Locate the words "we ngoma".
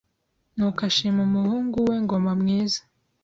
1.87-2.31